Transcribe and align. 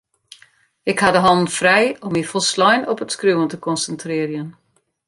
Ik 0.83 0.99
ha 0.99 1.11
de 1.11 1.17
hannen 1.25 1.47
frij 1.57 1.99
om 2.05 2.11
my 2.15 2.23
folslein 2.31 2.83
op 2.91 3.01
it 3.03 3.11
skriuwen 3.15 3.49
te 3.51 3.59
konsintrearjen. 3.67 4.47